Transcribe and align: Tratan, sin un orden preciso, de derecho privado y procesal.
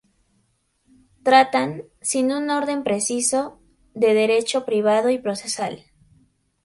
Tratan, 1.27 1.83
sin 2.01 2.31
un 2.31 2.49
orden 2.49 2.81
preciso, 2.83 3.59
de 3.93 4.15
derecho 4.15 4.65
privado 4.65 5.11
y 5.11 5.19
procesal. 5.19 5.85